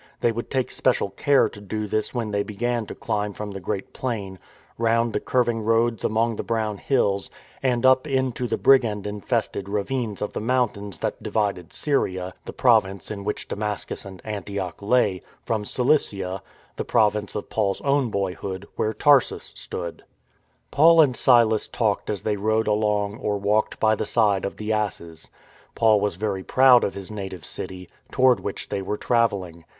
They 0.21 0.31
would 0.31 0.49
take 0.49 0.71
special 0.71 1.11
care 1.11 1.47
to 1.47 1.61
do 1.61 1.85
this 1.85 2.11
when 2.11 2.31
they 2.31 2.41
began 2.41 2.87
to 2.87 2.95
climb 2.95 3.33
from 3.33 3.51
the 3.51 3.59
great 3.59 3.93
plain, 3.93 4.39
round 4.79 5.13
the 5.13 5.19
curving 5.19 5.61
roads 5.61 6.03
among 6.03 6.37
the 6.37 6.43
brown 6.43 6.79
hills, 6.79 7.29
and 7.61 7.85
up 7.85 8.07
into 8.07 8.47
the 8.47 8.57
brigand 8.57 9.05
infested 9.05 9.69
ravines 9.69 10.19
of 10.23 10.33
the 10.33 10.41
mountains 10.41 10.97
that 10.97 11.21
divided 11.21 11.71
Syria 11.71 12.33
(the 12.45 12.51
province 12.51 13.11
in 13.11 13.23
which 13.23 13.47
Damascus 13.47 14.03
and 14.03 14.23
Antioch 14.25 14.81
lay) 14.81 15.21
from 15.43 15.65
Cilicia 15.65 16.41
(the 16.77 16.83
province 16.83 17.35
of 17.35 17.51
Paul's 17.51 17.79
own 17.81 18.09
boyhood, 18.09 18.65
where 18.77 18.95
Tarsus 18.95 19.53
stood)/ 19.55 20.03
Paul 20.71 20.99
and 20.99 21.15
Silas 21.15 21.67
talked 21.67 22.09
as 22.09 22.23
they 22.23 22.37
rode 22.37 22.65
along 22.67 23.19
or 23.19 23.37
walked 23.37 23.79
by 23.79 23.93
the 23.93 24.07
side 24.07 24.45
of 24.45 24.57
the 24.57 24.73
asses. 24.73 25.29
Paul 25.75 26.01
was 26.01 26.15
very 26.15 26.41
proud 26.43 26.83
of 26.83 26.95
his 26.95 27.11
native 27.11 27.45
city, 27.45 27.87
toward 28.11 28.39
which 28.39 28.69
they 28.69 28.81
were 28.81 28.97
travelling. 28.97 29.63